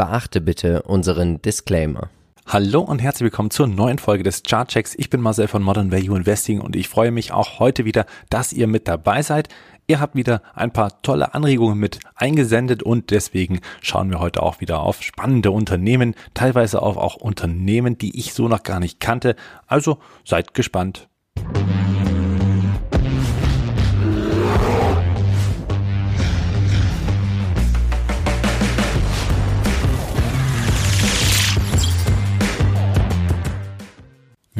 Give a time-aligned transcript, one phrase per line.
[0.00, 2.08] Beachte bitte unseren Disclaimer.
[2.46, 4.94] Hallo und herzlich willkommen zur neuen Folge des Chartchecks.
[4.94, 8.54] Ich bin Marcel von Modern Value Investing und ich freue mich auch heute wieder, dass
[8.54, 9.50] ihr mit dabei seid.
[9.88, 14.62] Ihr habt wieder ein paar tolle Anregungen mit eingesendet und deswegen schauen wir heute auch
[14.62, 19.36] wieder auf spannende Unternehmen, teilweise auf auch Unternehmen, die ich so noch gar nicht kannte.
[19.66, 21.10] Also seid gespannt.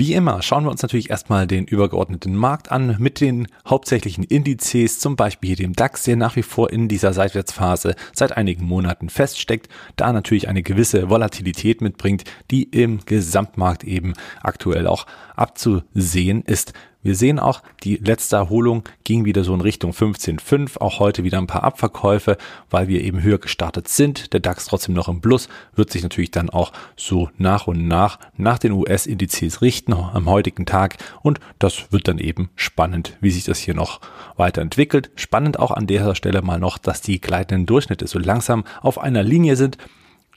[0.00, 4.98] Wie immer schauen wir uns natürlich erstmal den übergeordneten Markt an mit den hauptsächlichen Indizes,
[4.98, 9.68] zum Beispiel dem DAX, der nach wie vor in dieser Seitwärtsphase seit einigen Monaten feststeckt,
[9.96, 15.04] da natürlich eine gewisse Volatilität mitbringt, die im Gesamtmarkt eben aktuell auch
[15.36, 16.72] abzusehen ist.
[17.02, 20.78] Wir sehen auch, die letzte Erholung ging wieder so in Richtung 15,5.
[20.78, 22.36] Auch heute wieder ein paar Abverkäufe,
[22.68, 24.34] weil wir eben höher gestartet sind.
[24.34, 28.18] Der DAX trotzdem noch im Plus, wird sich natürlich dann auch so nach und nach
[28.36, 30.98] nach den US-Indizes richten am heutigen Tag.
[31.22, 34.00] Und das wird dann eben spannend, wie sich das hier noch
[34.36, 35.10] weiterentwickelt.
[35.14, 39.22] Spannend auch an dieser Stelle mal noch, dass die gleitenden Durchschnitte so langsam auf einer
[39.22, 39.78] Linie sind.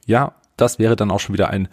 [0.06, 1.68] Ja, das wäre dann auch schon wieder ein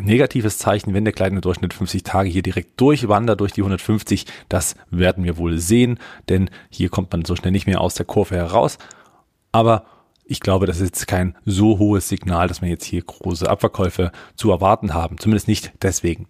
[0.00, 4.26] negatives Zeichen, wenn der kleine Durchschnitt 50 Tage hier direkt durchwandert durch die 150.
[4.48, 5.98] Das werden wir wohl sehen,
[6.28, 8.78] denn hier kommt man so schnell nicht mehr aus der Kurve heraus.
[9.52, 9.84] Aber
[10.24, 14.12] ich glaube, das ist jetzt kein so hohes Signal, dass wir jetzt hier große Abverkäufe
[14.36, 15.18] zu erwarten haben.
[15.18, 16.26] Zumindest nicht deswegen.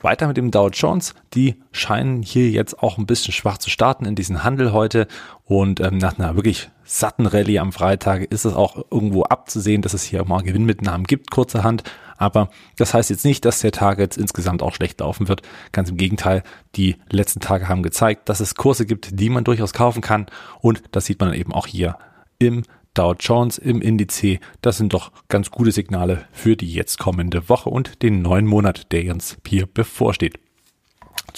[0.00, 1.14] Weiter mit dem Dow Jones.
[1.34, 5.08] Die scheinen hier jetzt auch ein bisschen schwach zu starten in diesen Handel heute.
[5.44, 9.94] Und ähm, nach einer wirklich satten Rallye am Freitag ist es auch irgendwo abzusehen, dass
[9.94, 11.82] es hier mal Gewinnmitnahmen gibt, kurzerhand.
[12.18, 15.42] Aber das heißt jetzt nicht, dass der Tag jetzt insgesamt auch schlecht laufen wird.
[15.72, 16.42] Ganz im Gegenteil,
[16.74, 20.26] die letzten Tage haben gezeigt, dass es Kurse gibt, die man durchaus kaufen kann.
[20.60, 21.96] Und das sieht man eben auch hier
[22.38, 24.40] im Dow Jones im Indice.
[24.60, 28.90] Das sind doch ganz gute Signale für die jetzt kommende Woche und den neuen Monat,
[28.92, 30.40] der uns hier bevorsteht.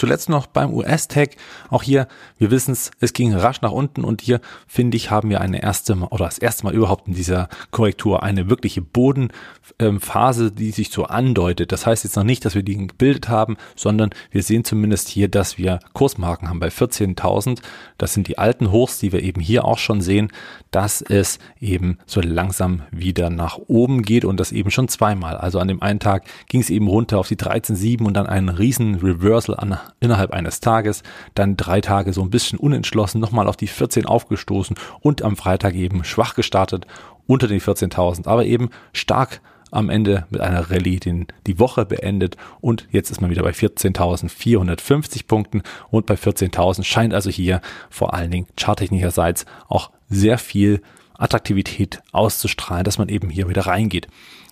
[0.00, 1.36] Zuletzt noch beim US-Tag.
[1.68, 5.28] Auch hier, wir wissen es, es ging rasch nach unten und hier, finde ich, haben
[5.28, 10.70] wir eine erste oder das erste Mal überhaupt in dieser Korrektur eine wirkliche Bodenphase, die
[10.70, 11.70] sich so andeutet.
[11.70, 15.28] Das heißt jetzt noch nicht, dass wir die gebildet haben, sondern wir sehen zumindest hier,
[15.28, 17.60] dass wir Kursmarken haben bei 14.000.
[17.98, 20.32] Das sind die alten Hochs, die wir eben hier auch schon sehen,
[20.70, 25.36] dass es eben so langsam wieder nach oben geht und das eben schon zweimal.
[25.36, 28.48] Also an dem einen Tag ging es eben runter auf die 13.7 und dann einen
[28.48, 31.02] riesen Reversal an innerhalb eines Tages,
[31.34, 35.74] dann drei Tage so ein bisschen unentschlossen, nochmal auf die 14 aufgestoßen und am Freitag
[35.74, 36.86] eben schwach gestartet
[37.26, 39.40] unter den 14.000, aber eben stark
[39.70, 43.50] am Ende mit einer Rallye den, die Woche beendet und jetzt ist man wieder bei
[43.50, 50.82] 14.450 Punkten und bei 14.000 scheint also hier vor allen Dingen charttechnischerseits auch sehr viel
[51.14, 54.08] Attraktivität auszustrahlen, dass man eben hier wieder reingeht.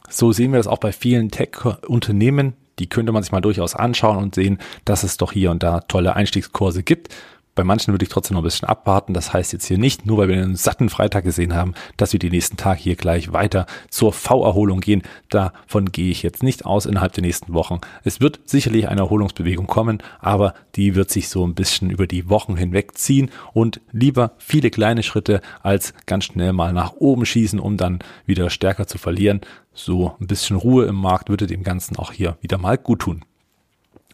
[0.08, 4.18] So sehen wir das auch bei vielen Tech-Unternehmen, die könnte man sich mal durchaus anschauen
[4.18, 7.14] und sehen, dass es doch hier und da tolle Einstiegskurse gibt.
[7.58, 9.14] Bei manchen würde ich trotzdem noch ein bisschen abwarten.
[9.14, 12.20] Das heißt jetzt hier nicht, nur weil wir einen satten Freitag gesehen haben, dass wir
[12.20, 15.02] die nächsten Tage hier gleich weiter zur V-Erholung gehen.
[15.28, 17.80] Davon gehe ich jetzt nicht aus innerhalb der nächsten Wochen.
[18.04, 22.30] Es wird sicherlich eine Erholungsbewegung kommen, aber die wird sich so ein bisschen über die
[22.30, 27.58] Wochen hinweg ziehen und lieber viele kleine Schritte als ganz schnell mal nach oben schießen,
[27.58, 29.40] um dann wieder stärker zu verlieren.
[29.74, 33.24] So ein bisschen Ruhe im Markt würde dem Ganzen auch hier wieder mal gut tun.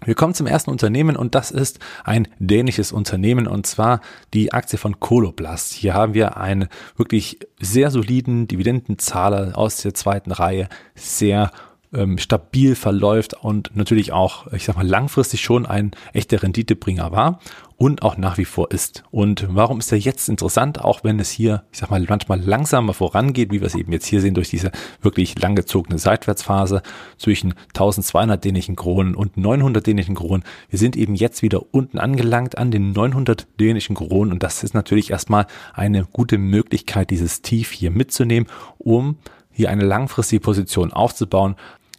[0.04, 4.00] Wir kommen zum ersten Unternehmen und das ist ein dänisches Unternehmen und zwar
[4.32, 5.72] die Aktie von Coloplast.
[5.72, 11.50] Hier haben wir einen wirklich sehr soliden Dividendenzahler aus der zweiten Reihe, sehr
[11.94, 17.41] ähm, stabil verläuft und natürlich auch, ich sag mal, langfristig schon ein echter Renditebringer war
[17.77, 19.05] und auch nach wie vor ist.
[19.10, 22.94] Und warum ist er jetzt interessant, auch wenn es hier, ich sag mal, manchmal langsamer
[22.94, 24.71] vorangeht, wie wir es eben jetzt hier sehen, durch diese
[25.03, 26.83] wirklich langgezogene Seitwärtsphase
[27.19, 30.44] zwischen 1200 dänischen Kronen und 900 dänischen Kronen.
[30.71, 34.75] Wir sind eben jetzt wieder unten angelangt an den 900 dänischen Kronen und das ist
[34.75, 39.19] natürlich erstmal eine gute Möglichkeit, dieses Tief hier mitzunehmen, um
[39.50, 41.54] hier eine langfristige Position aufzubauen,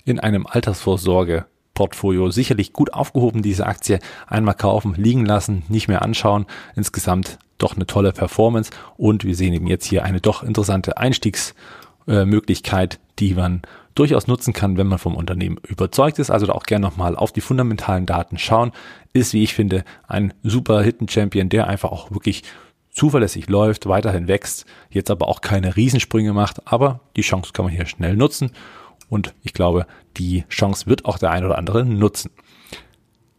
[0.05, 6.01] in einem Altersvorsorge Portfolio sicherlich gut aufgehoben, diese Aktie einmal kaufen, liegen lassen, nicht mehr
[6.01, 6.45] anschauen.
[6.75, 12.99] Insgesamt doch eine tolle Performance und wir sehen eben jetzt hier eine doch interessante Einstiegsmöglichkeit,
[13.19, 13.61] die man
[13.93, 16.29] durchaus nutzen kann, wenn man vom Unternehmen überzeugt ist.
[16.29, 18.71] Also da auch gerne nochmal auf die fundamentalen Daten schauen.
[19.13, 22.43] Ist, wie ich finde, ein super Hidden Champion, der einfach auch wirklich
[22.91, 27.73] zuverlässig läuft, weiterhin wächst, jetzt aber auch keine Riesensprünge macht, aber die Chance kann man
[27.73, 28.51] hier schnell nutzen
[29.09, 29.85] und ich glaube,
[30.17, 32.31] die Chance wird auch der ein oder andere nutzen.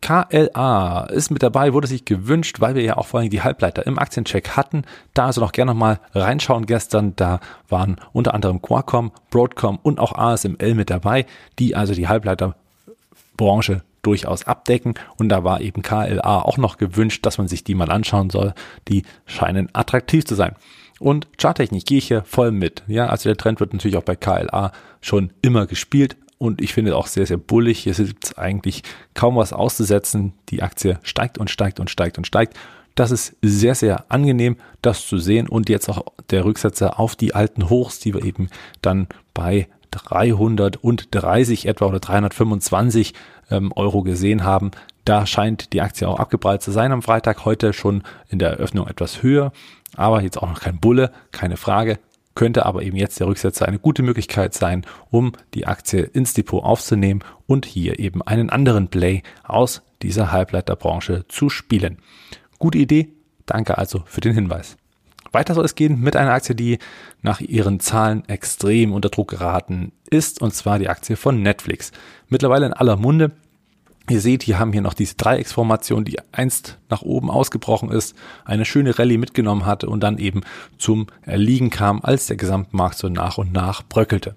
[0.06, 3.86] KLA ist mit dabei, wurde sich gewünscht, weil wir ja auch vor allem die Halbleiter
[3.86, 4.84] im Aktiencheck hatten.
[5.14, 7.16] Da also noch gerne nochmal reinschauen gestern.
[7.16, 11.26] Da waren unter anderem Qualcomm, Broadcom und auch ASML mit dabei,
[11.58, 14.94] die also die Halbleiterbranche durchaus abdecken.
[15.18, 18.54] Und da war eben KLA auch noch gewünscht, dass man sich die mal anschauen soll.
[18.86, 20.54] Die scheinen attraktiv zu sein.
[20.98, 22.82] Und Charttechnik gehe ich hier voll mit.
[22.86, 26.96] Ja, also der Trend wird natürlich auch bei KLA schon immer gespielt und ich finde
[26.96, 27.80] auch sehr, sehr bullig.
[27.80, 28.82] Hier ist eigentlich
[29.14, 30.34] kaum was auszusetzen.
[30.48, 32.56] Die Aktie steigt und steigt und steigt und steigt.
[32.94, 37.34] Das ist sehr, sehr angenehm, das zu sehen und jetzt auch der Rücksetzer auf die
[37.34, 38.48] alten Hochs, die wir eben
[38.80, 43.12] dann bei 330 etwa oder 325
[43.50, 44.70] ähm, Euro gesehen haben.
[45.04, 47.44] Da scheint die Aktie auch abgeprallt zu sein am Freitag.
[47.44, 49.52] Heute schon in der Eröffnung etwas höher,
[49.96, 51.98] aber jetzt auch noch kein Bulle, keine Frage
[52.36, 56.62] könnte aber eben jetzt der Rücksetzer eine gute Möglichkeit sein, um die Aktie ins Depot
[56.62, 61.98] aufzunehmen und hier eben einen anderen Play aus dieser Halbleiterbranche zu spielen.
[62.60, 63.08] Gute Idee,
[63.46, 64.76] danke also für den Hinweis.
[65.32, 66.78] Weiter soll es gehen mit einer Aktie, die
[67.20, 71.90] nach ihren Zahlen extrem unter Druck geraten ist, und zwar die Aktie von Netflix.
[72.28, 73.32] Mittlerweile in aller Munde,
[74.08, 78.14] Ihr seht, hier haben hier noch diese Dreiecksformation, die einst nach oben ausgebrochen ist,
[78.44, 80.42] eine schöne Rallye mitgenommen hatte und dann eben
[80.78, 84.36] zum Erliegen kam, als der Gesamtmarkt so nach und nach bröckelte.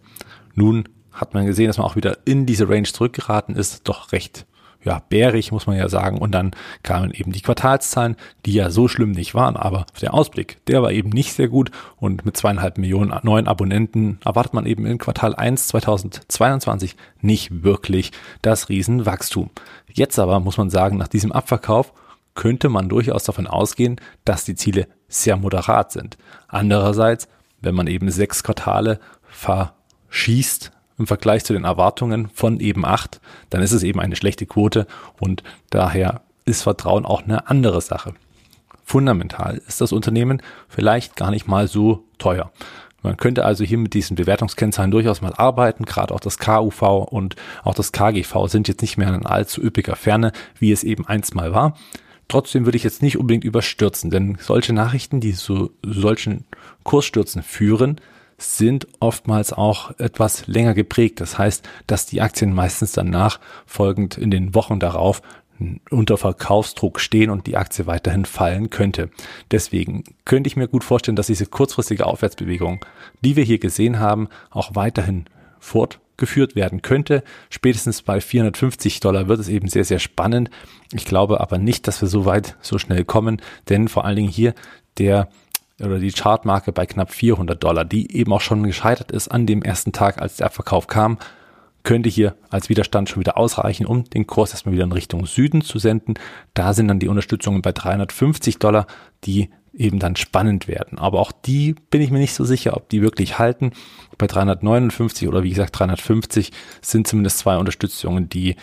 [0.56, 4.48] Nun hat man gesehen, dass man auch wieder in diese Range zurückgeraten ist, doch recht
[4.84, 6.18] ja, bärig, muss man ja sagen.
[6.18, 6.52] Und dann
[6.84, 8.16] kamen eben die Quartalszahlen,
[8.46, 11.72] die ja so schlimm nicht waren, aber der Ausblick, der war eben nicht sehr gut.
[11.98, 18.12] Und mit zweieinhalb Millionen neuen Abonnenten erwartet man eben in Quartal 1 2022 nicht wirklich
[18.42, 19.50] das Riesenwachstum.
[19.92, 21.94] Jetzt aber muss man sagen, nach diesem Abverkauf
[22.36, 26.18] könnte man durchaus davon ausgehen, dass die Ziele sehr moderat sind.
[26.48, 27.28] Andererseits,
[27.60, 33.19] wenn man eben sechs Quartale verschießt, im Vergleich zu den Erwartungen von eben acht,
[33.50, 34.86] dann ist es eben eine schlechte Quote
[35.19, 38.13] und daher ist Vertrauen auch eine andere Sache.
[38.84, 42.51] Fundamental ist das Unternehmen vielleicht gar nicht mal so teuer.
[43.01, 45.86] Man könnte also hier mit diesen Bewertungskennzahlen durchaus mal arbeiten.
[45.86, 49.95] Gerade auch das KUV und auch das KGV sind jetzt nicht mehr in allzu üppiger
[49.95, 51.78] Ferne, wie es eben einst mal war.
[52.28, 56.45] Trotzdem würde ich jetzt nicht unbedingt überstürzen, denn solche Nachrichten, die zu solchen
[56.84, 58.02] Kursstürzen führen,
[58.40, 61.22] sind oftmals auch etwas länger geprägt.
[61.22, 65.22] Das heißt, dass die Aktien meistens danach folgend in den Wochen darauf
[65.90, 69.10] unter Verkaufsdruck stehen und die Aktie weiterhin fallen könnte.
[69.52, 72.86] Deswegen könnte ich mir gut vorstellen, dass diese kurzfristige Aufwärtsbewegung,
[73.24, 75.26] die wir hier gesehen haben, auch weiterhin
[75.60, 77.24] fortgeführt werden könnte.
[77.50, 80.50] Spätestens bei 450 Dollar wird es eben sehr, sehr spannend.
[80.94, 84.30] Ich glaube aber nicht, dass wir so weit so schnell kommen, denn vor allen Dingen
[84.30, 84.54] hier
[84.98, 85.30] der
[85.81, 89.62] oder die Chartmarke bei knapp 400 Dollar, die eben auch schon gescheitert ist an dem
[89.62, 91.18] ersten Tag, als der Abverkauf kam,
[91.84, 95.62] könnte hier als Widerstand schon wieder ausreichen, um den Kurs erstmal wieder in Richtung Süden
[95.62, 96.16] zu senden.
[96.54, 98.86] Da sind dann die Unterstützungen bei 350 Dollar,
[99.24, 100.98] die eben dann spannend werden.
[101.00, 103.72] Aber auch die bin ich mir nicht so sicher, ob die wirklich halten.
[104.18, 108.56] Bei 359 oder wie gesagt 350 sind zumindest zwei Unterstützungen, die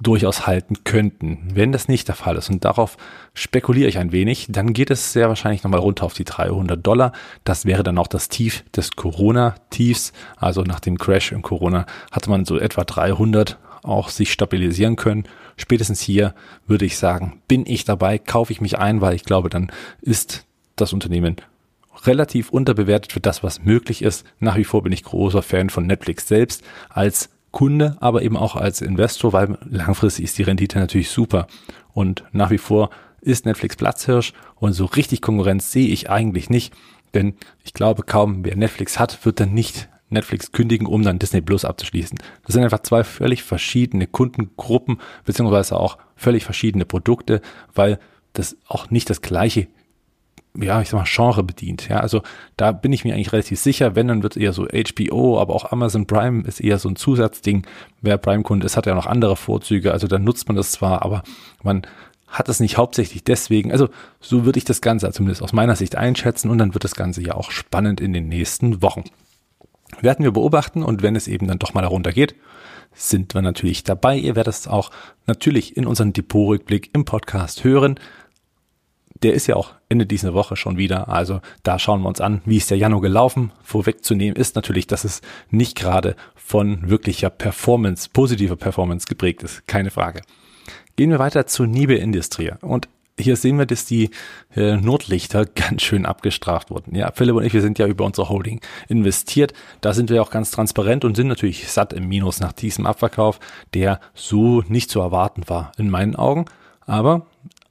[0.00, 1.48] durchaus halten könnten.
[1.54, 2.96] Wenn das nicht der Fall ist und darauf
[3.32, 7.12] spekuliere ich ein wenig, dann geht es sehr wahrscheinlich nochmal runter auf die 300 Dollar.
[7.44, 10.12] Das wäre dann auch das Tief des Corona-Tiefs.
[10.36, 15.24] Also nach dem Crash in Corona hatte man so etwa 300 auch sich stabilisieren können.
[15.56, 16.34] Spätestens hier
[16.66, 19.72] würde ich sagen, bin ich dabei, kaufe ich mich ein, weil ich glaube, dann
[20.02, 20.44] ist
[20.74, 21.36] das Unternehmen
[22.04, 24.26] relativ unterbewertet für das, was möglich ist.
[24.38, 28.54] Nach wie vor bin ich großer Fan von Netflix selbst als Kunde, aber eben auch
[28.54, 31.46] als Investor, weil langfristig ist die Rendite natürlich super.
[31.94, 32.90] Und nach wie vor
[33.22, 36.74] ist Netflix Platzhirsch und so richtig Konkurrenz sehe ich eigentlich nicht,
[37.14, 37.32] denn
[37.64, 41.64] ich glaube kaum, wer Netflix hat, wird dann nicht Netflix kündigen, um dann Disney Plus
[41.64, 42.18] abzuschließen.
[42.44, 47.40] Das sind einfach zwei völlig verschiedene Kundengruppen, beziehungsweise auch völlig verschiedene Produkte,
[47.74, 47.98] weil
[48.34, 49.66] das auch nicht das gleiche
[50.60, 51.88] ja, ich sag mal, Genre bedient.
[51.88, 52.22] Ja, also
[52.56, 53.94] da bin ich mir eigentlich relativ sicher.
[53.94, 56.96] Wenn, dann wird es eher so HBO, aber auch Amazon Prime ist eher so ein
[56.96, 57.66] Zusatzding.
[58.00, 59.92] Wer Prime-Kunde ist, hat ja noch andere Vorzüge.
[59.92, 61.22] Also dann nutzt man das zwar, aber
[61.62, 61.82] man
[62.26, 63.72] hat es nicht hauptsächlich deswegen.
[63.72, 63.88] Also
[64.20, 67.22] so würde ich das Ganze zumindest aus meiner Sicht einschätzen und dann wird das Ganze
[67.22, 69.04] ja auch spannend in den nächsten Wochen.
[70.00, 72.34] Werden wir beobachten und wenn es eben dann doch mal darunter geht,
[72.92, 74.16] sind wir natürlich dabei.
[74.16, 74.90] Ihr werdet es auch
[75.26, 78.00] natürlich in unserem Depotrückblick im Podcast hören
[79.22, 81.08] der ist ja auch Ende dieser Woche schon wieder.
[81.08, 83.52] Also da schauen wir uns an, wie ist der Januar gelaufen.
[83.62, 89.66] Vorwegzunehmen ist natürlich, dass es nicht gerade von wirklicher Performance, positiver Performance geprägt ist.
[89.66, 90.22] Keine Frage.
[90.96, 92.52] Gehen wir weiter zu Nibe Industrie.
[92.60, 94.10] Und hier sehen wir, dass die
[94.54, 96.94] äh, Notlichter ganz schön abgestraft wurden.
[96.94, 99.52] Ja, Philipp und ich, wir sind ja über unsere Holding investiert.
[99.80, 103.40] Da sind wir auch ganz transparent und sind natürlich satt im Minus nach diesem Abverkauf,
[103.74, 106.46] der so nicht zu erwarten war in meinen Augen.
[106.86, 107.26] Aber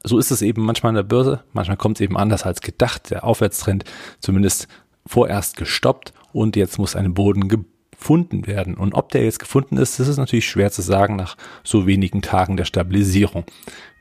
[0.06, 1.44] so ist es eben manchmal an der Börse.
[1.54, 3.12] Manchmal kommt es eben anders als gedacht.
[3.12, 3.84] Der Aufwärtstrend
[4.20, 4.68] zumindest
[5.06, 8.76] vorerst gestoppt und jetzt muss ein Boden gefunden werden.
[8.76, 12.22] Und ob der jetzt gefunden ist, das ist natürlich schwer zu sagen nach so wenigen
[12.22, 13.46] Tagen der Stabilisierung.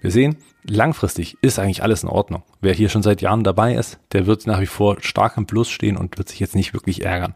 [0.01, 2.43] Wir sehen, langfristig ist eigentlich alles in Ordnung.
[2.61, 5.71] Wer hier schon seit Jahren dabei ist, der wird nach wie vor stark im Plus
[5.71, 7.35] stehen und wird sich jetzt nicht wirklich ärgern.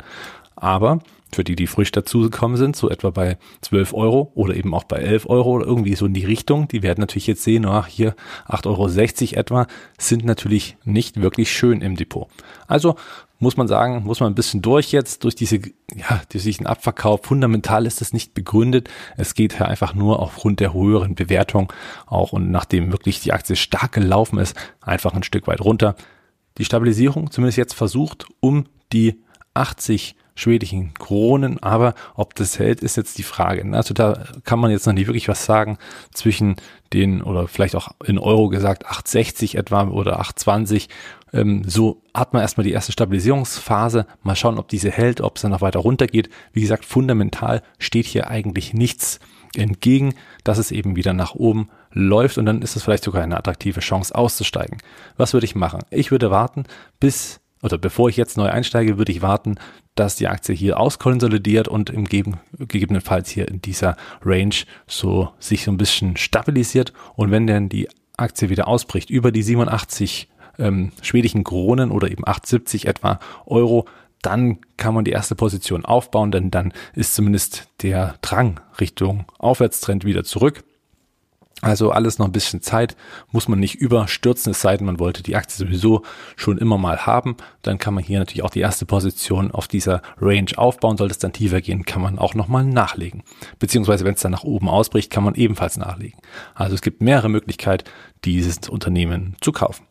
[0.56, 1.00] Aber
[1.32, 4.98] für die, die frisch dazugekommen sind, so etwa bei 12 Euro oder eben auch bei
[4.98, 8.14] 11 Euro oder irgendwie so in die Richtung, die werden natürlich jetzt sehen, ach hier
[8.48, 8.66] 8,60
[9.32, 9.66] Euro etwa,
[9.98, 12.28] sind natürlich nicht wirklich schön im Depot.
[12.66, 12.96] Also
[13.40, 15.60] muss man sagen, muss man ein bisschen durch jetzt, durch diese,
[15.94, 17.20] ja, durch diesen Abverkauf.
[17.22, 18.88] Fundamental ist das nicht begründet.
[19.16, 21.72] Es geht einfach nur aufgrund der höheren Bewertung
[22.06, 25.94] auch und nachdem wirklich die Aktie stark gelaufen ist, einfach ein Stück weit runter.
[26.58, 29.22] Die Stabilisierung zumindest jetzt versucht, um die
[29.54, 33.64] 80 schwedischen Kronen, aber ob das hält, ist jetzt die Frage.
[33.72, 35.78] Also da kann man jetzt noch nicht wirklich was sagen
[36.14, 36.56] zwischen
[36.92, 40.88] den, oder vielleicht auch in Euro gesagt, 8,60 etwa oder 8,20.
[41.32, 44.06] Ähm, so hat man erstmal die erste Stabilisierungsphase.
[44.22, 46.30] Mal schauen, ob diese hält, ob es dann noch weiter runtergeht.
[46.52, 49.18] Wie gesagt, fundamental steht hier eigentlich nichts
[49.56, 50.14] entgegen,
[50.44, 53.80] dass es eben wieder nach oben läuft und dann ist es vielleicht sogar eine attraktive
[53.80, 54.78] Chance auszusteigen.
[55.16, 55.82] Was würde ich machen?
[55.90, 56.64] Ich würde warten,
[57.00, 59.56] bis oder bevor ich jetzt neu einsteige, würde ich warten,
[59.98, 64.54] dass die Aktie hier auskonsolidiert und im Geben, gegebenenfalls hier in dieser Range
[64.86, 66.92] so sich so ein bisschen stabilisiert.
[67.16, 70.28] Und wenn dann die Aktie wieder ausbricht über die 87
[70.58, 73.86] ähm, schwedischen Kronen oder eben 870 etwa Euro,
[74.22, 80.04] dann kann man die erste Position aufbauen, denn dann ist zumindest der Drang Richtung Aufwärtstrend
[80.04, 80.64] wieder zurück.
[81.60, 82.96] Also alles noch ein bisschen Zeit,
[83.32, 86.02] muss man nicht überstürzen, es sei denn, man wollte die Aktie sowieso
[86.36, 87.36] schon immer mal haben.
[87.62, 90.96] Dann kann man hier natürlich auch die erste Position auf dieser Range aufbauen.
[90.96, 93.24] Sollte es dann tiefer gehen, kann man auch nochmal nachlegen.
[93.58, 96.18] Beziehungsweise, wenn es dann nach oben ausbricht, kann man ebenfalls nachlegen.
[96.54, 97.88] Also es gibt mehrere Möglichkeiten,
[98.24, 99.84] dieses Unternehmen zu kaufen.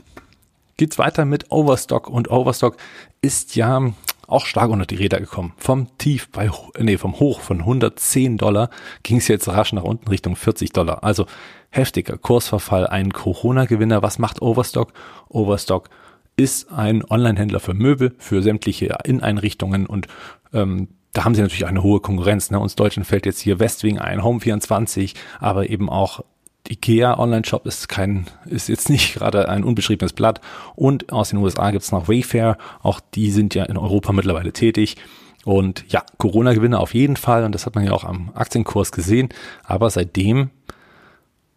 [0.78, 2.78] Geht's weiter mit Overstock und Overstock
[3.22, 3.92] ist ja
[4.28, 5.54] auch stark unter die Räder gekommen.
[5.58, 8.70] Vom Tief bei, nee, vom Hoch von 110 Dollar
[9.02, 11.04] ging es jetzt rasch nach unten Richtung 40 Dollar.
[11.04, 11.26] Also
[11.70, 14.04] heftiger Kursverfall, ein Corona-Gewinner.
[14.04, 14.92] Was macht Overstock?
[15.30, 15.90] Overstock
[16.36, 20.08] ist ein Online-Händler für Möbel, für sämtliche Inneneinrichtungen und
[20.54, 22.52] ähm, da haben sie natürlich eine hohe Konkurrenz.
[22.52, 22.60] Ne?
[22.60, 26.24] Uns Deutschen fällt jetzt hier Westwing ein, Home24, aber eben auch
[26.70, 30.42] IKEA Online-Shop ist kein, ist jetzt nicht gerade ein unbeschriebenes Blatt.
[30.76, 32.58] Und aus den USA gibt's noch Wayfair.
[32.82, 34.98] Auch die sind ja in Europa mittlerweile tätig.
[35.46, 37.44] Und ja, Corona-Gewinne auf jeden Fall.
[37.44, 39.30] Und das hat man ja auch am Aktienkurs gesehen.
[39.64, 40.50] Aber seitdem,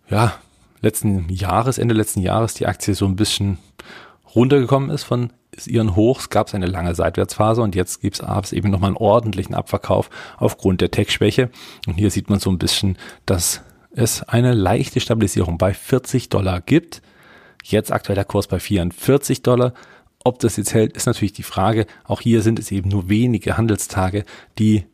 [0.09, 0.35] ja,
[0.81, 3.59] letzten Jahres, Ende letzten Jahres, die Aktie so ein bisschen
[4.35, 5.33] runtergekommen ist von
[5.67, 9.55] ihren Hochs, gab es eine lange Seitwärtsphase und jetzt gibt es eben nochmal einen ordentlichen
[9.55, 11.50] Abverkauf aufgrund der Tech-Schwäche.
[11.87, 13.62] Und hier sieht man so ein bisschen, dass
[14.00, 17.02] es eine leichte Stabilisierung bei 40 Dollar gibt.
[17.62, 19.75] Jetzt aktuell der Kurs bei 44 Dollar.
[20.25, 21.87] Ob das jetzt hält, ist natürlich die Frage.
[22.04, 24.25] Auch hier sind es eben nur wenige Handelstage,
[24.59, 24.85] die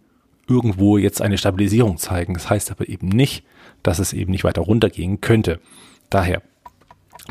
[0.48, 2.34] irgendwo jetzt eine Stabilisierung zeigen.
[2.34, 3.44] Das heißt aber eben nicht,
[3.82, 5.60] dass es eben nicht weiter runtergehen könnte.
[6.10, 6.42] Daher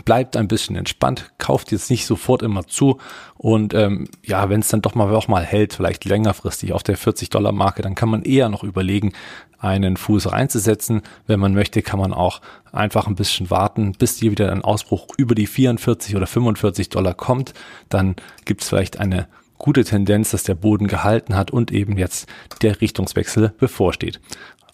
[0.04, 3.00] bleibt ein bisschen entspannt, kauft jetzt nicht sofort immer zu
[3.38, 6.98] und ähm, ja, wenn es dann doch mal auch mal hält, vielleicht längerfristig auf der
[6.98, 9.14] 40 Dollar Marke, dann kann man eher noch überlegen,
[9.60, 11.02] einen Fuß reinzusetzen.
[11.28, 15.08] Wenn man möchte, kann man auch einfach ein bisschen warten, bis hier wieder ein Ausbruch
[15.18, 17.54] über die 44 oder 45 Dollar kommt.
[17.90, 22.28] Dann gibt es vielleicht eine gute Tendenz, dass der Boden gehalten hat und eben jetzt
[22.62, 24.20] der Richtungswechsel bevorsteht.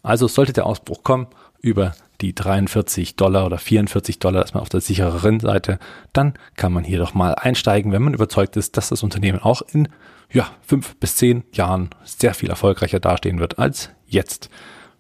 [0.04, 1.28] Also sollte der Ausbruch kommen
[1.62, 5.80] über die 43 Dollar oder 44 Dollar ist man auf der sichereren Seite,
[6.13, 9.62] dann kann man hier doch mal einsteigen, wenn man überzeugt ist, dass das Unternehmen auch
[9.74, 9.90] in
[10.32, 14.50] ja, fünf bis zehn Jahren sehr viel erfolgreicher dastehen wird als jetzt.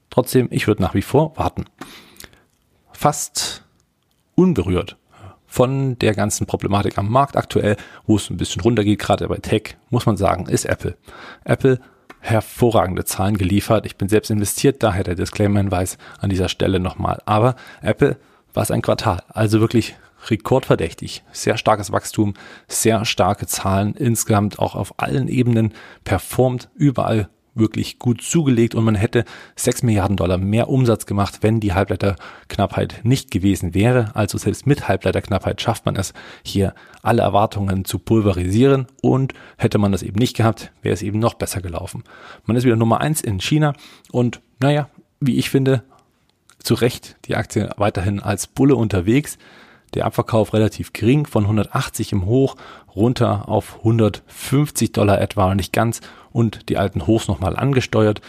[0.09, 1.65] Trotzdem, ich würde nach wie vor warten.
[2.91, 3.63] Fast
[4.35, 4.97] unberührt
[5.47, 7.75] von der ganzen Problematik am Markt aktuell,
[8.05, 10.97] wo es ein bisschen runtergeht, gerade bei Tech, muss man sagen, ist Apple.
[11.43, 11.79] Apple
[12.21, 13.85] hervorragende Zahlen geliefert.
[13.85, 17.21] Ich bin selbst investiert, daher der Disclaimer-Hinweis an dieser Stelle nochmal.
[17.25, 18.17] Aber Apple
[18.53, 19.95] war es ein Quartal, also wirklich
[20.29, 21.23] rekordverdächtig.
[21.31, 22.35] Sehr starkes Wachstum,
[22.67, 25.73] sehr starke Zahlen, insgesamt auch auf allen Ebenen
[26.03, 31.59] performt, überall wirklich gut zugelegt und man hätte 6 Milliarden Dollar mehr Umsatz gemacht, wenn
[31.59, 34.11] die Halbleiterknappheit nicht gewesen wäre.
[34.15, 39.91] Also selbst mit Halbleiterknappheit schafft man es, hier alle Erwartungen zu pulverisieren und hätte man
[39.91, 42.03] das eben nicht gehabt, wäre es eben noch besser gelaufen.
[42.45, 43.73] Man ist wieder Nummer eins in China
[44.11, 44.89] und naja,
[45.19, 45.83] wie ich finde,
[46.59, 49.37] zu Recht die Aktie weiterhin als Bulle unterwegs.
[49.93, 52.55] der Abverkauf relativ gering, von 180 im Hoch
[52.95, 55.99] runter auf 150 Dollar etwa, nicht ganz,
[56.31, 58.21] und die alten Hochs nochmal angesteuert.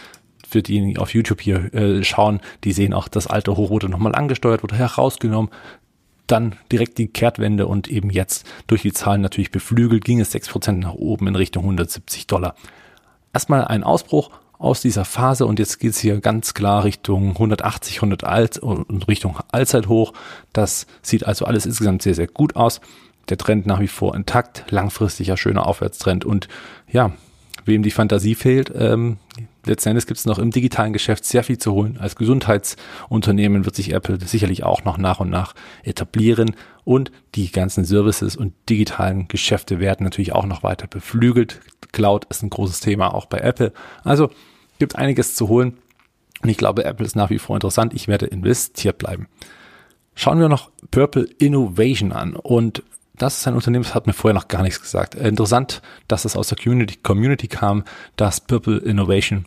[0.47, 3.89] Für die, die auf YouTube hier äh, schauen, die sehen auch, das alte Hoch wurde
[3.89, 5.49] nochmal angesteuert, wurde herausgenommen,
[6.27, 10.73] dann direkt die Kehrtwende und eben jetzt durch die Zahlen natürlich beflügelt, ging es 6%
[10.73, 12.55] nach oben in Richtung 170 Dollar.
[13.33, 14.29] Erstmal ein Ausbruch
[14.63, 19.07] aus dieser Phase und jetzt geht es hier ganz klar Richtung 180, 100 Alt und
[19.07, 20.13] Richtung Allzeithoch.
[20.53, 22.79] Das sieht also alles insgesamt sehr, sehr gut aus.
[23.29, 26.47] Der Trend nach wie vor intakt, langfristiger, schöner Aufwärtstrend und
[26.89, 27.11] ja,
[27.65, 29.17] wem die Fantasie fehlt, ähm,
[29.65, 31.97] letzten Endes gibt es noch im digitalen Geschäft sehr viel zu holen.
[31.99, 35.53] Als Gesundheitsunternehmen wird sich Apple sicherlich auch noch nach und nach
[35.83, 41.61] etablieren und die ganzen Services und digitalen Geschäfte werden natürlich auch noch weiter beflügelt.
[41.91, 43.71] Cloud ist ein großes Thema auch bei Apple.
[44.03, 44.29] Also
[44.79, 45.77] gibt einiges zu holen
[46.41, 47.93] und ich glaube, Apple ist nach wie vor interessant.
[47.93, 49.27] Ich werde investiert bleiben.
[50.15, 52.83] Schauen wir noch Purple Innovation an und
[53.15, 55.15] das ist ein Unternehmen, das hat mir vorher noch gar nichts gesagt.
[55.15, 57.83] Interessant, dass es aus der Community, Community kam,
[58.15, 59.45] dass Purple Innovation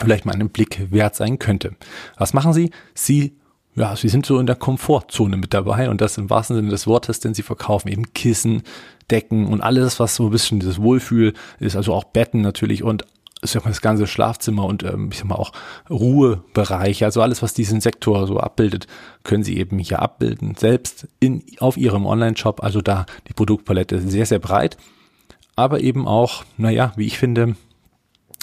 [0.00, 1.76] vielleicht mal einen Blick wert sein könnte.
[2.16, 2.70] Was machen sie?
[2.94, 3.36] Sie
[3.76, 6.86] ja, sie sind so in der Komfortzone mit dabei und das im wahrsten Sinne des
[6.86, 8.62] Wortes, denn sie verkaufen eben Kissen,
[9.10, 13.04] Decken und alles, was so ein bisschen dieses Wohlfühl ist, also auch Betten natürlich und
[13.44, 15.52] ich sag das ganze Schlafzimmer und ähm, ich sag mal auch
[15.90, 18.86] Ruhebereiche, also alles, was diesen Sektor so abbildet,
[19.22, 24.26] können sie eben hier abbilden, selbst in, auf ihrem Online-Shop, also da die Produktpalette sehr,
[24.26, 24.76] sehr breit,
[25.56, 27.54] aber eben auch, naja, wie ich finde,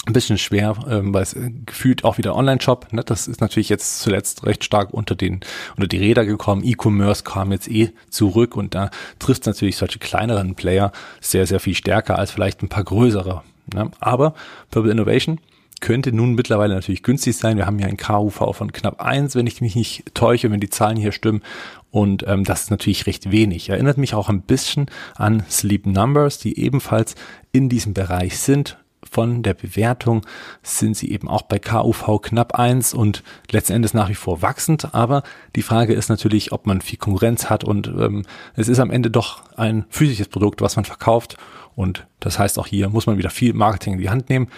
[0.08, 3.04] ein bisschen schwer, ähm, weil es gefühlt auch wieder Online-Shop, ne?
[3.04, 5.42] das ist natürlich jetzt zuletzt recht stark unter den
[5.76, 6.64] unter die Räder gekommen.
[6.64, 8.90] E-Commerce kam jetzt eh zurück und da
[9.20, 13.44] trifft natürlich solche kleineren Player sehr sehr viel stärker als vielleicht ein paar größere.
[13.74, 13.92] Ne?
[14.00, 14.34] Aber
[14.70, 15.40] Purple Innovation
[15.80, 17.58] könnte nun mittlerweile natürlich günstig sein.
[17.58, 20.70] Wir haben ja ein KUV von knapp eins, wenn ich mich nicht täusche, wenn die
[20.70, 21.42] Zahlen hier stimmen.
[21.90, 23.70] Und ähm, das ist natürlich recht wenig.
[23.70, 24.86] Erinnert mich auch ein bisschen
[25.16, 27.16] an Sleep Numbers, die ebenfalls
[27.52, 28.78] in diesem Bereich sind
[29.10, 30.26] von der Bewertung
[30.64, 34.94] sind sie eben auch bei KUV knapp eins und letzten Endes nach wie vor wachsend.
[34.94, 35.24] Aber
[35.56, 38.24] die Frage ist natürlich, ob man viel Konkurrenz hat und ähm,
[38.56, 41.38] es ist am Ende doch ein physisches Produkt, was man verkauft.
[41.76, 44.50] Und das heißt auch hier muss man wieder viel Marketing in die Hand nehmen.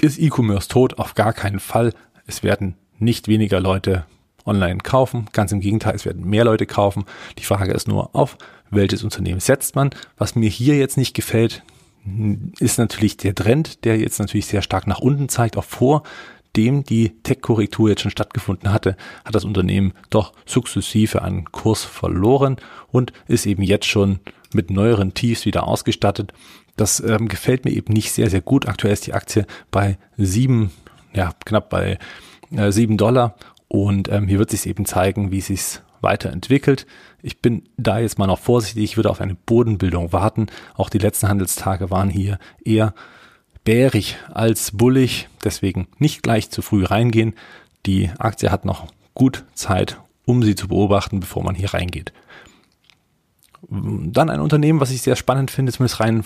[0.00, 0.98] Ist E-Commerce tot?
[0.98, 1.92] Auf gar keinen Fall.
[2.26, 4.04] Es werden nicht weniger Leute
[4.44, 5.26] online kaufen.
[5.32, 7.04] Ganz im Gegenteil, es werden mehr Leute kaufen.
[7.38, 8.36] Die Frage ist nur, auf
[8.70, 9.90] welches Unternehmen setzt man?
[10.18, 11.62] Was mir hier jetzt nicht gefällt,
[12.58, 16.02] ist natürlich der Trend, der jetzt natürlich sehr stark nach unten zeigt, auch vor
[16.56, 22.56] dem die Tech-Korrektur jetzt schon stattgefunden hatte, hat das Unternehmen doch sukzessive an Kurs verloren
[22.90, 24.20] und ist eben jetzt schon
[24.54, 26.32] mit neueren Tiefs wieder ausgestattet.
[26.76, 28.66] Das ähm, gefällt mir eben nicht sehr, sehr gut.
[28.68, 30.70] Aktuell ist die Aktie bei sieben,
[31.12, 31.98] ja, knapp bei
[32.50, 33.34] äh, sieben Dollar
[33.68, 36.86] und ähm, hier wird sich eben zeigen, wie sich weiterentwickelt.
[37.22, 40.46] Ich bin da jetzt mal noch vorsichtig, ich würde auf eine Bodenbildung warten.
[40.74, 42.94] Auch die letzten Handelstage waren hier eher
[43.64, 47.34] bärig als bullig, deswegen nicht gleich zu früh reingehen.
[47.84, 52.12] Die Aktie hat noch gut Zeit, um sie zu beobachten, bevor man hier reingeht.
[53.68, 56.22] Dann ein Unternehmen, was ich sehr spannend finde, zumindest rein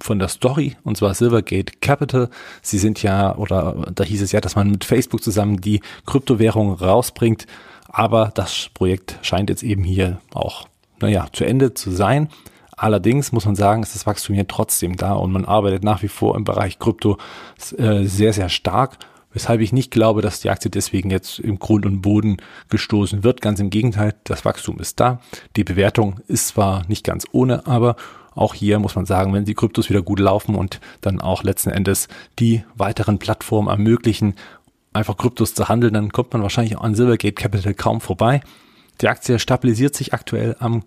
[0.00, 2.30] von der Story, und zwar Silvergate Capital.
[2.62, 6.72] Sie sind ja, oder da hieß es ja, dass man mit Facebook zusammen die Kryptowährung
[6.72, 7.46] rausbringt.
[7.88, 10.68] Aber das Projekt scheint jetzt eben hier auch,
[11.00, 12.28] naja, zu Ende zu sein.
[12.76, 16.08] Allerdings muss man sagen, ist das Wachstum hier trotzdem da und man arbeitet nach wie
[16.08, 17.18] vor im Bereich Krypto
[17.76, 18.98] äh, sehr, sehr stark.
[19.32, 22.38] Weshalb ich nicht glaube, dass die Aktie deswegen jetzt im Grund und Boden
[22.70, 23.42] gestoßen wird.
[23.42, 25.20] Ganz im Gegenteil, das Wachstum ist da.
[25.56, 27.96] Die Bewertung ist zwar nicht ganz ohne, aber
[28.34, 31.70] auch hier muss man sagen, wenn die Kryptos wieder gut laufen und dann auch letzten
[31.70, 32.06] Endes
[32.38, 34.34] die weiteren Plattformen ermöglichen,
[34.98, 38.40] einfach Kryptos zu handeln, dann kommt man wahrscheinlich an Silvergate Capital kaum vorbei.
[39.00, 40.82] Die Aktie stabilisiert sich aktuell am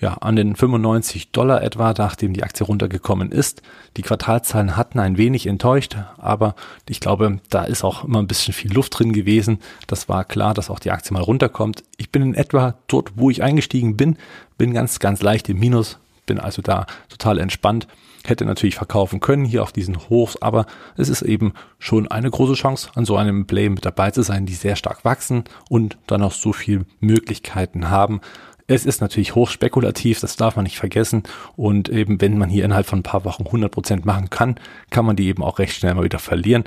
[0.00, 3.62] ja, an den 95 Dollar etwa, nachdem die Aktie runtergekommen ist.
[3.96, 6.54] Die Quartalzahlen hatten ein wenig enttäuscht, aber
[6.88, 9.58] ich glaube, da ist auch immer ein bisschen viel Luft drin gewesen.
[9.86, 11.82] Das war klar, dass auch die Aktie mal runterkommt.
[11.96, 14.16] Ich bin in etwa dort, wo ich eingestiegen bin,
[14.56, 17.88] bin ganz, ganz leicht im Minus, bin also da total entspannt
[18.28, 22.54] hätte natürlich verkaufen können hier auf diesen Hochs, aber es ist eben schon eine große
[22.54, 26.22] Chance, an so einem Play mit dabei zu sein, die sehr stark wachsen und dann
[26.22, 28.20] auch so viel Möglichkeiten haben.
[28.66, 31.22] Es ist natürlich hochspekulativ, das darf man nicht vergessen.
[31.56, 34.56] Und eben, wenn man hier innerhalb von ein paar Wochen 100 Prozent machen kann,
[34.90, 36.64] kann man die eben auch recht schnell mal wieder verlieren.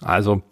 [0.00, 0.42] Also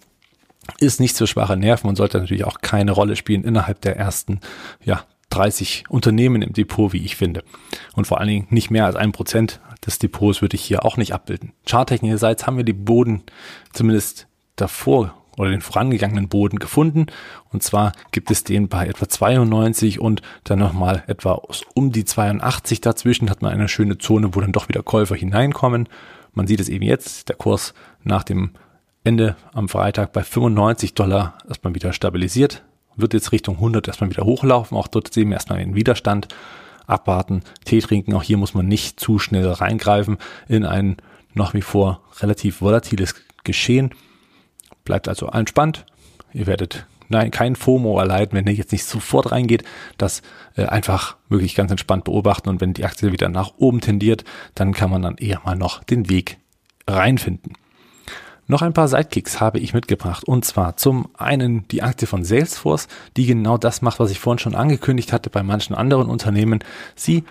[0.79, 4.41] ist nicht so schwache Nerven und sollte natürlich auch keine Rolle spielen innerhalb der ersten,
[4.85, 7.43] ja, 30 Unternehmen im Depot, wie ich finde.
[7.95, 10.97] Und vor allen Dingen nicht mehr als ein Prozent des Depots würde ich hier auch
[10.97, 11.53] nicht abbilden.
[11.67, 13.23] Charttechnischerseits haben wir die Boden
[13.73, 17.07] zumindest davor oder den vorangegangenen Boden gefunden.
[17.51, 21.41] Und zwar gibt es den bei etwa 92 und dann nochmal etwa
[21.75, 25.89] um die 82 dazwischen hat man eine schöne Zone, wo dann doch wieder Käufer hineinkommen.
[26.35, 28.51] Man sieht es eben jetzt, der Kurs nach dem
[29.03, 32.63] Ende am Freitag bei 95 Dollar erstmal wieder stabilisiert,
[32.97, 34.77] wird jetzt Richtung 100 erstmal wieder hochlaufen.
[34.77, 36.29] Auch dort sehen wir erstmal den Widerstand
[36.87, 38.15] abwarten, Tee trinken.
[38.15, 40.97] Auch hier muss man nicht zu schnell reingreifen in ein
[41.35, 43.91] nach wie vor relativ volatiles Geschehen.
[44.85, 45.87] Bleibt also entspannt.
[46.33, 49.65] Ihr werdet nein, kein FOMO erleiden, wenn ihr jetzt nicht sofort reingeht.
[49.99, 50.23] Das
[50.57, 54.25] äh, einfach wirklich ganz entspannt beobachten und wenn die Aktie wieder nach oben tendiert,
[54.55, 56.39] dann kann man dann eher mal noch den Weg
[56.89, 57.55] reinfinden.
[58.51, 60.25] Noch ein paar Sidekicks habe ich mitgebracht.
[60.25, 64.41] Und zwar zum einen die Aktie von Salesforce, die genau das macht, was ich vorhin
[64.41, 66.59] schon angekündigt hatte bei manchen anderen Unternehmen.
[66.97, 67.23] Sie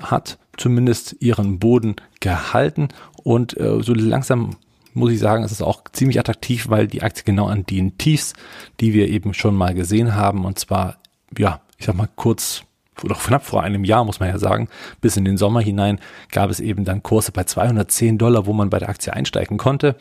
[0.00, 2.88] hat zumindest ihren Boden gehalten
[3.22, 4.56] und äh, so langsam
[4.94, 8.32] muss ich sagen, es ist auch ziemlich attraktiv, weil die Aktie genau an den Tiefs,
[8.80, 10.96] die wir eben schon mal gesehen haben, und zwar,
[11.38, 12.64] ja, ich sag mal kurz
[13.04, 14.68] oder knapp vor einem Jahr, muss man ja sagen,
[15.00, 16.00] bis in den Sommer hinein
[16.32, 19.94] gab es eben dann Kurse bei 210 Dollar, wo man bei der Aktie einsteigen konnte.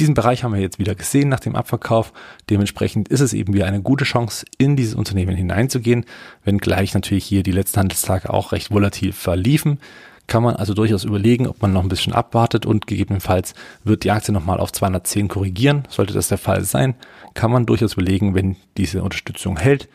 [0.00, 2.12] Diesen Bereich haben wir jetzt wieder gesehen nach dem Abverkauf.
[2.50, 6.04] Dementsprechend ist es eben wieder eine gute Chance, in dieses Unternehmen hineinzugehen,
[6.44, 9.80] wenngleich natürlich hier die letzten Handelstage auch recht volatil verliefen.
[10.28, 14.10] Kann man also durchaus überlegen, ob man noch ein bisschen abwartet und gegebenenfalls wird die
[14.10, 15.84] Aktie nochmal auf 210 korrigieren.
[15.88, 16.94] Sollte das der Fall sein,
[17.34, 19.88] kann man durchaus überlegen, wenn diese Unterstützung hält,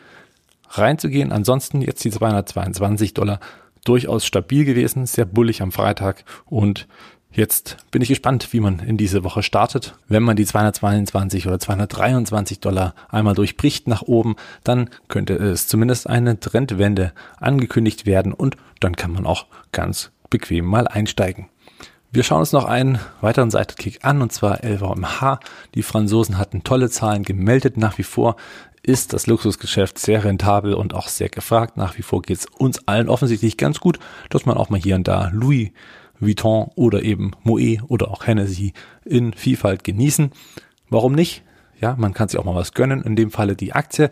[0.70, 1.32] reinzugehen.
[1.32, 3.40] Ansonsten jetzt die 222 Dollar
[3.84, 6.88] durchaus stabil gewesen, sehr bullig am Freitag und
[7.36, 9.96] Jetzt bin ich gespannt, wie man in diese Woche startet.
[10.06, 16.08] Wenn man die 222 oder 223 Dollar einmal durchbricht nach oben, dann könnte es zumindest
[16.08, 21.48] eine Trendwende angekündigt werden und dann kann man auch ganz bequem mal einsteigen.
[22.12, 25.40] Wir schauen uns noch einen weiteren Seitenkick an und zwar LVMH.
[25.74, 27.76] Die Franzosen hatten tolle Zahlen gemeldet.
[27.76, 28.36] Nach wie vor
[28.84, 31.76] ist das Luxusgeschäft sehr rentabel und auch sehr gefragt.
[31.76, 33.98] Nach wie vor geht es uns allen offensichtlich ganz gut,
[34.30, 35.70] dass man auch mal hier und da Louis
[36.20, 38.72] Vuitton oder eben Moet oder auch Hennessy
[39.04, 40.30] in Vielfalt genießen.
[40.90, 41.42] Warum nicht?
[41.80, 44.10] Ja, man kann sich auch mal was gönnen, in dem Falle die Aktie,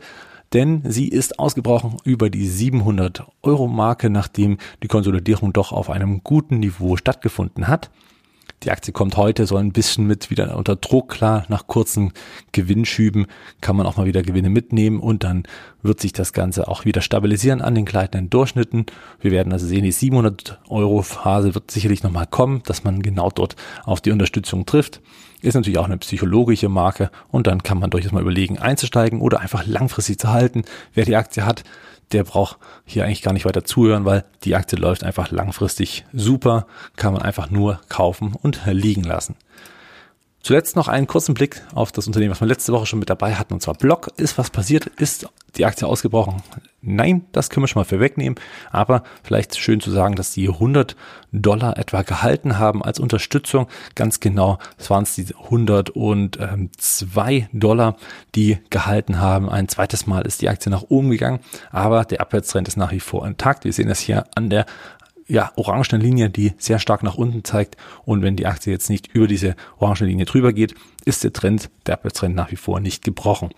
[0.53, 6.23] denn sie ist ausgebrochen über die 700 Euro Marke, nachdem die Konsolidierung doch auf einem
[6.23, 7.91] guten Niveau stattgefunden hat.
[8.65, 11.09] Die Aktie kommt heute so ein bisschen mit wieder unter Druck.
[11.09, 12.13] Klar, nach kurzen
[12.53, 13.27] Gewinnschüben
[13.61, 15.43] kann man auch mal wieder Gewinne mitnehmen und dann
[15.83, 18.87] wird sich das Ganze auch wieder stabilisieren an den gleitenden Durchschnitten.
[19.21, 23.31] Wir werden also sehen, die 700 Euro Phase wird sicherlich nochmal kommen, dass man genau
[23.31, 25.01] dort auf die Unterstützung trifft.
[25.41, 29.41] Ist natürlich auch eine psychologische Marke und dann kann man durchaus mal überlegen einzusteigen oder
[29.41, 30.63] einfach langfristig zu halten.
[30.95, 31.65] Wer die Aktie hat,
[32.11, 36.67] der braucht hier eigentlich gar nicht weiter zuhören, weil die Aktie läuft einfach langfristig super,
[36.97, 39.37] kann man einfach nur kaufen und liegen lassen.
[40.43, 43.37] Zuletzt noch einen kurzen Blick auf das Unternehmen, was wir letzte Woche schon mit dabei
[43.37, 44.11] hatten, und zwar Block.
[44.17, 44.87] Ist was passiert?
[44.87, 46.43] Ist die Aktie ausgebrochen?
[46.81, 48.35] Nein, das können wir schon mal vorwegnehmen.
[48.73, 50.97] Aber vielleicht schön zu sagen, dass die 100
[51.31, 53.69] Dollar etwa gehalten haben als Unterstützung.
[53.95, 57.97] Ganz genau, es waren es die 102 Dollar,
[58.35, 59.49] die gehalten haben.
[59.49, 61.39] Ein zweites Mal ist die Aktie nach oben gegangen,
[61.71, 63.65] aber der Abwärtstrend ist nach wie vor intakt.
[63.65, 64.67] Wir sehen das hier an der
[65.33, 67.79] ja, orangene Linie, die sehr stark nach unten zeigt.
[68.05, 70.75] Und wenn die Aktie jetzt nicht über diese orange Linie drüber geht,
[71.07, 73.49] ist der Trend, der Abwärtstrend nach wie vor nicht gebrochen.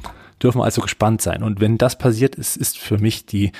[0.41, 1.43] Dürfen wir also gespannt sein.
[1.43, 3.51] Und wenn das passiert ist, ist für mich die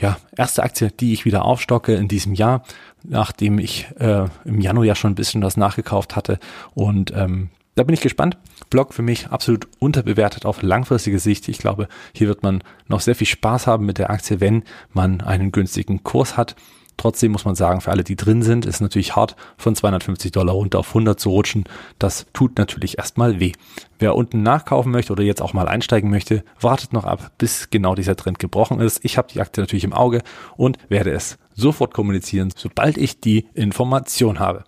[0.00, 2.62] ja, erste Aktie, die ich wieder aufstocke in diesem Jahr,
[3.02, 6.38] nachdem ich äh, im Januar ja schon ein bisschen was nachgekauft hatte.
[6.74, 8.38] Und ähm, da bin ich gespannt.
[8.70, 11.48] Block für mich absolut unterbewertet auf langfristige Sicht.
[11.48, 15.20] Ich glaube, hier wird man noch sehr viel Spaß haben mit der Aktie, wenn man
[15.20, 16.54] einen günstigen Kurs hat.
[17.00, 20.52] Trotzdem muss man sagen, für alle, die drin sind, ist natürlich hart, von 250 Dollar
[20.52, 21.64] runter auf 100 zu rutschen.
[21.98, 23.52] Das tut natürlich erstmal weh.
[23.98, 27.94] Wer unten nachkaufen möchte oder jetzt auch mal einsteigen möchte, wartet noch ab, bis genau
[27.94, 29.02] dieser Trend gebrochen ist.
[29.02, 30.20] Ich habe die Aktie natürlich im Auge
[30.58, 34.64] und werde es sofort kommunizieren, sobald ich die Information habe.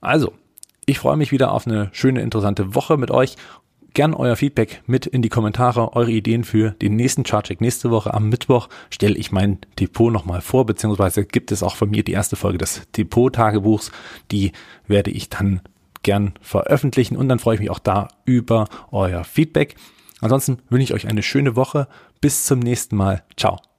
[0.00, 0.32] Also,
[0.86, 3.36] ich freue mich wieder auf eine schöne, interessante Woche mit euch
[3.94, 7.60] gern euer Feedback mit in die Kommentare, eure Ideen für den nächsten Chartcheck.
[7.60, 11.90] Nächste Woche am Mittwoch stelle ich mein Depot nochmal vor, beziehungsweise gibt es auch von
[11.90, 13.92] mir die erste Folge des Depot-Tagebuchs.
[14.30, 14.52] Die
[14.86, 15.60] werde ich dann
[16.02, 19.76] gern veröffentlichen und dann freue ich mich auch da über euer Feedback.
[20.20, 21.88] Ansonsten wünsche ich euch eine schöne Woche.
[22.20, 23.22] Bis zum nächsten Mal.
[23.36, 23.69] Ciao.